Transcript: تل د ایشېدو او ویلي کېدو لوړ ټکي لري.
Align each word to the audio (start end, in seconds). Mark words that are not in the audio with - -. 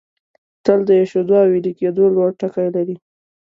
تل 0.63 0.79
د 0.87 0.89
ایشېدو 0.99 1.33
او 1.41 1.47
ویلي 1.51 1.73
کېدو 1.79 2.03
لوړ 2.15 2.29
ټکي 2.39 2.67
لري. 2.75 2.95